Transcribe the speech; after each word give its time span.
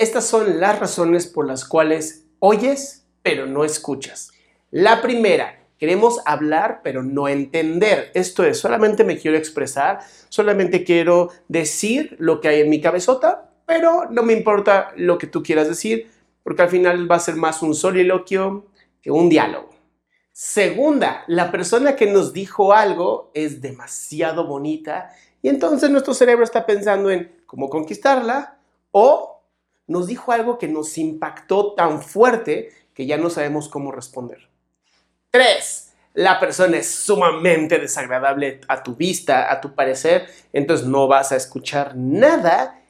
Estas 0.00 0.26
son 0.26 0.60
las 0.60 0.78
razones 0.78 1.26
por 1.26 1.46
las 1.46 1.66
cuales 1.66 2.24
oyes 2.38 3.04
pero 3.22 3.44
no 3.44 3.66
escuchas. 3.66 4.30
La 4.70 5.02
primera, 5.02 5.62
queremos 5.76 6.22
hablar 6.24 6.80
pero 6.82 7.02
no 7.02 7.28
entender. 7.28 8.10
Esto 8.14 8.42
es, 8.42 8.58
solamente 8.58 9.04
me 9.04 9.18
quiero 9.18 9.36
expresar, 9.36 9.98
solamente 10.30 10.84
quiero 10.84 11.28
decir 11.48 12.16
lo 12.18 12.40
que 12.40 12.48
hay 12.48 12.60
en 12.62 12.70
mi 12.70 12.80
cabezota, 12.80 13.50
pero 13.66 14.08
no 14.08 14.22
me 14.22 14.32
importa 14.32 14.90
lo 14.96 15.18
que 15.18 15.26
tú 15.26 15.42
quieras 15.42 15.68
decir, 15.68 16.10
porque 16.42 16.62
al 16.62 16.70
final 16.70 17.10
va 17.10 17.16
a 17.16 17.20
ser 17.20 17.36
más 17.36 17.60
un 17.60 17.74
soliloquio 17.74 18.68
que 19.02 19.10
un 19.10 19.28
diálogo. 19.28 19.68
Segunda, 20.32 21.24
la 21.26 21.52
persona 21.52 21.94
que 21.94 22.06
nos 22.06 22.32
dijo 22.32 22.72
algo 22.72 23.30
es 23.34 23.60
demasiado 23.60 24.46
bonita 24.46 25.14
y 25.42 25.50
entonces 25.50 25.90
nuestro 25.90 26.14
cerebro 26.14 26.44
está 26.44 26.64
pensando 26.64 27.10
en 27.10 27.42
cómo 27.44 27.68
conquistarla 27.68 28.56
o 28.92 29.39
nos 29.90 30.06
dijo 30.06 30.30
algo 30.30 30.56
que 30.56 30.68
nos 30.68 30.96
impactó 30.98 31.72
tan 31.72 32.00
fuerte 32.00 32.70
que 32.94 33.06
ya 33.06 33.16
no 33.16 33.28
sabemos 33.28 33.68
cómo 33.68 33.90
responder. 33.90 34.48
3. 35.32 35.92
La 36.14 36.38
persona 36.38 36.76
es 36.76 36.88
sumamente 36.88 37.76
desagradable 37.76 38.60
a 38.68 38.84
tu 38.84 38.94
vista, 38.94 39.50
a 39.50 39.60
tu 39.60 39.74
parecer, 39.74 40.28
entonces 40.52 40.86
no 40.86 41.08
vas 41.08 41.32
a 41.32 41.36
escuchar 41.36 41.96
nada 41.96 42.80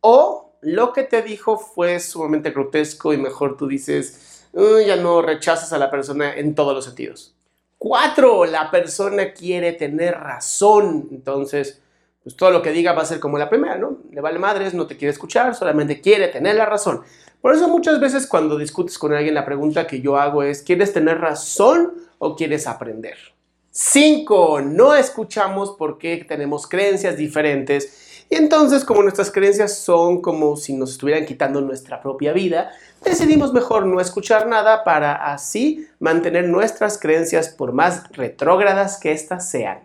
o 0.00 0.54
lo 0.62 0.94
que 0.94 1.02
te 1.02 1.20
dijo 1.20 1.58
fue 1.58 2.00
sumamente 2.00 2.50
grotesco 2.50 3.12
y 3.12 3.18
mejor 3.18 3.58
tú 3.58 3.68
dices, 3.68 4.46
ya 4.54 4.96
no 4.96 5.20
rechazas 5.20 5.74
a 5.74 5.78
la 5.78 5.90
persona 5.90 6.34
en 6.34 6.54
todos 6.54 6.74
los 6.74 6.86
sentidos. 6.86 7.36
4. 7.76 8.46
La 8.46 8.70
persona 8.70 9.34
quiere 9.34 9.74
tener 9.74 10.14
razón, 10.14 11.08
entonces 11.10 11.82
pues 12.22 12.36
todo 12.36 12.50
lo 12.50 12.62
que 12.62 12.72
diga 12.72 12.92
va 12.92 13.02
a 13.02 13.06
ser 13.06 13.20
como 13.20 13.38
la 13.38 13.48
primera, 13.48 13.76
¿no? 13.76 13.98
Le 14.10 14.20
vale 14.20 14.38
madres, 14.38 14.74
no 14.74 14.86
te 14.86 14.96
quiere 14.96 15.12
escuchar, 15.12 15.54
solamente 15.54 16.00
quiere 16.00 16.28
tener 16.28 16.56
la 16.56 16.66
razón. 16.66 17.02
Por 17.40 17.54
eso 17.54 17.68
muchas 17.68 18.00
veces 18.00 18.26
cuando 18.26 18.58
discutes 18.58 18.98
con 18.98 19.12
alguien, 19.12 19.34
la 19.34 19.44
pregunta 19.44 19.86
que 19.86 20.00
yo 20.00 20.16
hago 20.16 20.42
es, 20.42 20.62
¿quieres 20.62 20.92
tener 20.92 21.18
razón 21.20 21.94
o 22.18 22.34
quieres 22.34 22.66
aprender? 22.66 23.16
5. 23.70 24.62
No 24.62 24.94
escuchamos 24.94 25.76
porque 25.78 26.24
tenemos 26.28 26.66
creencias 26.66 27.16
diferentes 27.16 28.24
y 28.30 28.34
entonces 28.34 28.84
como 28.84 29.02
nuestras 29.02 29.30
creencias 29.30 29.78
son 29.78 30.20
como 30.20 30.56
si 30.56 30.74
nos 30.74 30.90
estuvieran 30.90 31.24
quitando 31.24 31.60
nuestra 31.60 32.00
propia 32.02 32.32
vida, 32.32 32.72
decidimos 33.02 33.52
mejor 33.52 33.86
no 33.86 34.00
escuchar 34.00 34.46
nada 34.46 34.84
para 34.84 35.32
así 35.32 35.86
mantener 35.98 36.48
nuestras 36.48 36.98
creencias 36.98 37.48
por 37.48 37.72
más 37.72 38.08
retrógradas 38.12 38.98
que 38.98 39.12
éstas 39.12 39.48
sean. 39.48 39.78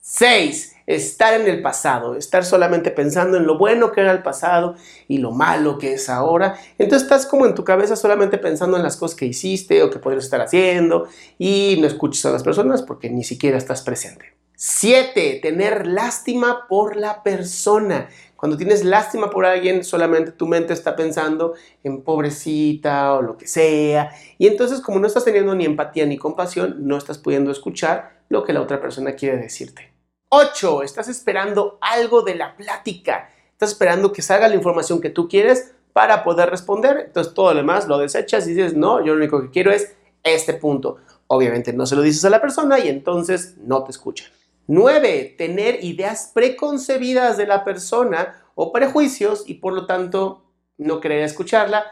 6 0.00 0.76
estar 0.94 1.40
en 1.40 1.46
el 1.46 1.62
pasado, 1.62 2.16
estar 2.16 2.44
solamente 2.44 2.90
pensando 2.90 3.36
en 3.36 3.46
lo 3.46 3.56
bueno 3.56 3.92
que 3.92 4.00
era 4.00 4.10
el 4.10 4.22
pasado 4.22 4.74
y 5.06 5.18
lo 5.18 5.30
malo 5.30 5.78
que 5.78 5.92
es 5.92 6.08
ahora. 6.08 6.58
Entonces 6.78 7.02
estás 7.02 7.26
como 7.26 7.46
en 7.46 7.54
tu 7.54 7.62
cabeza 7.62 7.94
solamente 7.94 8.38
pensando 8.38 8.76
en 8.76 8.82
las 8.82 8.96
cosas 8.96 9.16
que 9.16 9.26
hiciste 9.26 9.82
o 9.84 9.90
que 9.90 10.00
podrías 10.00 10.24
estar 10.24 10.40
haciendo 10.40 11.06
y 11.38 11.78
no 11.80 11.86
escuchas 11.86 12.26
a 12.26 12.30
las 12.32 12.42
personas 12.42 12.82
porque 12.82 13.08
ni 13.08 13.22
siquiera 13.22 13.56
estás 13.56 13.82
presente. 13.82 14.34
7. 14.56 15.38
Tener 15.40 15.86
lástima 15.86 16.66
por 16.68 16.96
la 16.96 17.22
persona. 17.22 18.08
Cuando 18.36 18.56
tienes 18.56 18.84
lástima 18.84 19.30
por 19.30 19.46
alguien, 19.46 19.84
solamente 19.84 20.32
tu 20.32 20.46
mente 20.46 20.72
está 20.72 20.96
pensando 20.96 21.54
en 21.84 22.02
pobrecita 22.02 23.14
o 23.14 23.22
lo 23.22 23.38
que 23.38 23.46
sea. 23.46 24.10
Y 24.38 24.48
entonces 24.48 24.80
como 24.80 24.98
no 24.98 25.06
estás 25.06 25.24
teniendo 25.24 25.54
ni 25.54 25.66
empatía 25.66 26.04
ni 26.04 26.18
compasión, 26.18 26.76
no 26.80 26.96
estás 26.98 27.18
pudiendo 27.18 27.52
escuchar 27.52 28.22
lo 28.28 28.42
que 28.42 28.52
la 28.52 28.60
otra 28.60 28.80
persona 28.80 29.12
quiere 29.12 29.38
decirte. 29.38 29.99
8. 30.30 30.82
Estás 30.82 31.08
esperando 31.08 31.78
algo 31.80 32.22
de 32.22 32.36
la 32.36 32.56
plática. 32.56 33.28
Estás 33.52 33.72
esperando 33.72 34.12
que 34.12 34.22
salga 34.22 34.48
la 34.48 34.54
información 34.54 35.00
que 35.00 35.10
tú 35.10 35.28
quieres 35.28 35.74
para 35.92 36.24
poder 36.24 36.48
responder. 36.48 37.04
Entonces 37.06 37.34
todo 37.34 37.52
lo 37.52 37.58
demás 37.58 37.86
lo 37.86 37.98
desechas 37.98 38.46
y 38.46 38.54
dices, 38.54 38.74
no, 38.74 39.04
yo 39.04 39.12
lo 39.12 39.18
único 39.18 39.42
que 39.42 39.50
quiero 39.50 39.72
es 39.72 39.94
este 40.22 40.54
punto. 40.54 40.96
Obviamente 41.26 41.72
no 41.72 41.84
se 41.84 41.96
lo 41.96 42.02
dices 42.02 42.24
a 42.24 42.30
la 42.30 42.40
persona 42.40 42.78
y 42.78 42.88
entonces 42.88 43.56
no 43.58 43.84
te 43.84 43.90
escuchan. 43.90 44.28
9. 44.66 45.34
Tener 45.36 45.82
ideas 45.84 46.30
preconcebidas 46.32 47.36
de 47.36 47.46
la 47.46 47.64
persona 47.64 48.42
o 48.54 48.72
prejuicios 48.72 49.44
y 49.46 49.54
por 49.54 49.72
lo 49.72 49.86
tanto 49.86 50.44
no 50.78 51.00
querer 51.00 51.22
escucharla, 51.22 51.84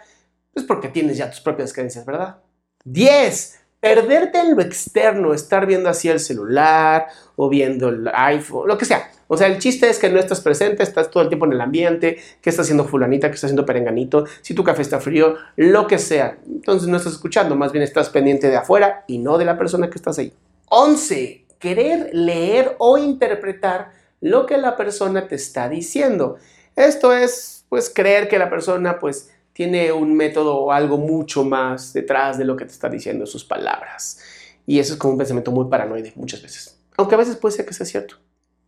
pues 0.55 0.65
porque 0.65 0.89
tienes 0.89 1.17
ya 1.17 1.31
tus 1.31 1.41
propias 1.41 1.73
creencias, 1.73 2.07
¿verdad? 2.07 2.39
10 2.85 3.61
perderte 3.81 4.39
en 4.39 4.57
lo 4.57 4.63
externo, 4.63 5.33
estar 5.33 5.67
viendo 5.67 5.89
así 5.89 6.09
el 6.09 6.21
celular 6.21 7.07
o 7.37 7.49
viendo 7.49 7.89
el 7.89 8.09
iPhone, 8.13 8.69
lo 8.69 8.77
que 8.77 8.85
sea. 8.85 9.11
O 9.29 9.37
sea, 9.37 9.47
el 9.47 9.59
chiste 9.59 9.89
es 9.89 9.99
que 9.99 10.09
no 10.09 10.19
estás 10.19 10.41
presente, 10.41 10.83
estás 10.83 11.11
todo 11.11 11.23
el 11.23 11.29
tiempo 11.29 11.45
en 11.47 11.53
el 11.53 11.61
ambiente, 11.61 12.19
qué 12.41 12.51
está 12.51 12.63
haciendo 12.63 12.87
fulanita, 12.87 13.29
qué 13.29 13.35
está 13.35 13.47
haciendo 13.47 13.67
perenganito, 13.67 14.25
si 14.41 14.55
tu 14.55 14.65
café 14.65 14.83
está 14.83 15.01
frío, 15.01 15.37
lo 15.57 15.87
que 15.87 15.99
sea. 15.99 16.39
Entonces 16.47 16.89
no 16.89 16.97
estás 16.97 17.13
escuchando, 17.13 17.55
más 17.55 17.73
bien 17.73 17.85
estás 17.85 18.09
pendiente 18.09 18.49
de 18.49 18.57
afuera 18.57 19.05
y 19.07 19.19
no 19.19 19.37
de 19.37 19.45
la 19.45 19.59
persona 19.59 19.91
que 19.91 19.99
estás 19.99 20.19
ahí. 20.19 20.33
11. 20.71 21.45
Querer 21.59 22.11
leer 22.13 22.75
o 22.79 22.97
interpretar 22.99 23.91
lo 24.21 24.47
que 24.47 24.57
la 24.57 24.77
persona 24.77 25.29
te 25.29 25.35
está 25.35 25.69
diciendo. 25.69 26.39
Esto 26.75 27.13
es, 27.13 27.67
pues, 27.69 27.93
creer 27.95 28.29
que 28.29 28.39
la 28.39 28.49
persona, 28.49 28.99
pues, 28.99 29.31
tiene 29.59 29.91
un 29.91 30.15
método 30.15 30.57
o 30.57 30.71
algo 30.71 30.99
mucho 30.99 31.43
más 31.43 31.93
detrás 31.93 32.39
de 32.39 32.45
lo 32.45 32.57
que 32.57 32.65
te 32.65 32.71
está 32.71 32.89
diciendo 32.89 33.27
sus 33.27 33.45
palabras. 33.45 34.21
Y 34.65 34.79
eso 34.79 34.93
es 34.93 35.01
como 35.01 35.15
un 35.15 35.19
pensamiento 35.19 35.51
muy 35.51 35.65
paranoide 35.65 36.13
muchas 36.15 36.41
veces. 36.41 36.81
Aunque 36.97 37.17
a 37.17 37.19
veces 37.19 37.35
puede 37.35 37.57
ser 37.57 37.67
que 37.67 37.75
sea 37.75 37.85
cierto. 37.85 38.19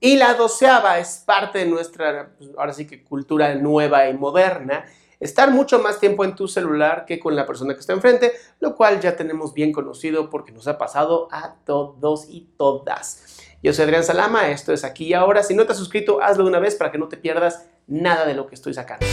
Y 0.00 0.16
la 0.16 0.34
doceava 0.34 0.98
es 0.98 1.22
parte 1.24 1.60
de 1.60 1.66
nuestra, 1.66 2.32
pues, 2.36 2.50
ahora 2.58 2.72
sí 2.72 2.88
que 2.88 3.04
cultura 3.04 3.54
nueva 3.54 4.08
y 4.08 4.14
moderna, 4.14 4.84
estar 5.20 5.52
mucho 5.52 5.78
más 5.78 6.00
tiempo 6.00 6.24
en 6.24 6.34
tu 6.34 6.48
celular 6.48 7.04
que 7.06 7.20
con 7.20 7.36
la 7.36 7.46
persona 7.46 7.74
que 7.74 7.80
está 7.80 7.92
enfrente, 7.92 8.32
lo 8.58 8.74
cual 8.74 9.00
ya 9.00 9.14
tenemos 9.14 9.54
bien 9.54 9.70
conocido 9.70 10.28
porque 10.28 10.50
nos 10.50 10.66
ha 10.66 10.76
pasado 10.76 11.28
a 11.30 11.54
todos 11.64 12.26
y 12.28 12.48
todas. 12.56 13.38
Yo 13.62 13.72
soy 13.72 13.84
Adrián 13.84 14.02
Salama, 14.02 14.50
esto 14.50 14.72
es 14.72 14.82
aquí 14.82 15.04
y 15.04 15.14
ahora. 15.14 15.44
Si 15.44 15.54
no 15.54 15.66
te 15.66 15.70
has 15.70 15.78
suscrito, 15.78 16.20
hazlo 16.20 16.42
de 16.42 16.50
una 16.50 16.58
vez 16.58 16.74
para 16.74 16.90
que 16.90 16.98
no 16.98 17.06
te 17.06 17.16
pierdas 17.16 17.68
nada 17.86 18.26
de 18.26 18.34
lo 18.34 18.48
que 18.48 18.56
estoy 18.56 18.74
sacando. 18.74 19.06